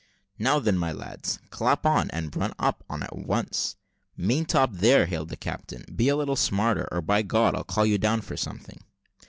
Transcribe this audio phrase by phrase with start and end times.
[0.39, 3.75] "Now then, my lads, clap on, and run it up at once."
[4.17, 7.99] "Maintop, there," hailed the captain, "be a little smarter, or, by God, I'll call you
[7.99, 8.79] down for something."